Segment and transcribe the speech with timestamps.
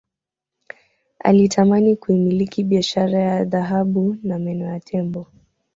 [1.19, 5.27] Alitamani kuimiliki biashara ya dhahabu na meno ya tembo